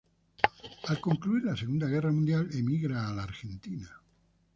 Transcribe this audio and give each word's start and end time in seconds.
Al 0.93 0.99
concluir 0.99 1.43
la 1.43 1.55
segunda 1.55 1.85
guerra 1.85 2.11
mundial 2.11 2.49
emigra 2.53 3.07
a 3.07 3.13
la 3.13 3.21
Argentina. 3.21 3.95